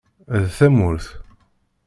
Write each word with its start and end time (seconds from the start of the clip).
D 0.45 0.45
tamurt. 0.57 1.07